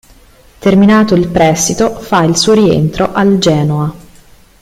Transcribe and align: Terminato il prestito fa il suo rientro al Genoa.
Terminato 0.57 1.13
il 1.13 1.27
prestito 1.27 1.91
fa 1.99 2.23
il 2.23 2.35
suo 2.35 2.53
rientro 2.53 3.13
al 3.13 3.37
Genoa. 3.37 3.93